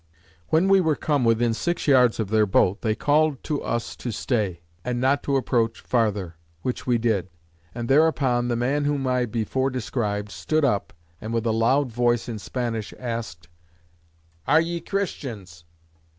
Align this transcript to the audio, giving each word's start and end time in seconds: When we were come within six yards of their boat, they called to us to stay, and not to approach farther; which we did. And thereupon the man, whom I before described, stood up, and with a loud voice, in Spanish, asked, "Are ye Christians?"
When 0.47 0.67
we 0.67 0.81
were 0.81 0.95
come 0.95 1.23
within 1.23 1.53
six 1.53 1.85
yards 1.87 2.19
of 2.19 2.29
their 2.31 2.47
boat, 2.47 2.81
they 2.81 2.95
called 2.95 3.43
to 3.43 3.61
us 3.61 3.95
to 3.97 4.11
stay, 4.11 4.61
and 4.83 4.99
not 4.99 5.21
to 5.21 5.35
approach 5.35 5.79
farther; 5.79 6.37
which 6.63 6.87
we 6.87 6.97
did. 6.97 7.29
And 7.75 7.87
thereupon 7.87 8.47
the 8.47 8.55
man, 8.55 8.85
whom 8.85 9.05
I 9.05 9.27
before 9.27 9.69
described, 9.69 10.31
stood 10.31 10.65
up, 10.65 10.91
and 11.21 11.35
with 11.35 11.45
a 11.45 11.51
loud 11.51 11.91
voice, 11.91 12.27
in 12.27 12.39
Spanish, 12.39 12.95
asked, 12.97 13.47
"Are 14.47 14.59
ye 14.59 14.79
Christians?" 14.81 15.65